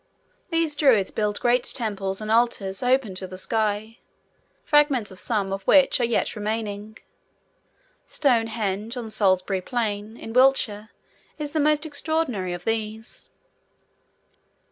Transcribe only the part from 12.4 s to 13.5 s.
of these.